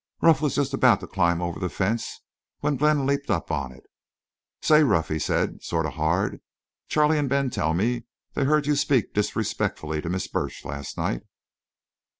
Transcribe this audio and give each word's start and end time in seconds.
Ruff 0.23 0.41
was 0.41 0.55
just 0.55 0.73
about 0.73 0.99
to 1.01 1.07
climb 1.07 1.43
out 1.43 1.49
over 1.49 1.59
the 1.59 1.69
fence 1.69 2.21
when 2.61 2.75
Glenn 2.75 3.05
leaped 3.05 3.29
up 3.29 3.51
on 3.51 3.71
it." 3.71 3.83
"'Say, 4.63 4.81
Ruff,' 4.81 5.09
he 5.09 5.19
said, 5.19 5.61
sort 5.61 5.85
of 5.85 5.93
hard, 5.93 6.41
'Charley 6.87 7.19
an' 7.19 7.27
Ben 7.27 7.51
tell 7.51 7.75
me 7.75 8.05
they 8.33 8.45
heard 8.45 8.65
you 8.65 8.75
speak 8.75 9.13
disrespectfully 9.13 10.01
to 10.01 10.09
Miss 10.09 10.27
Burch 10.27 10.65
last 10.65 10.97
night. 10.97 11.21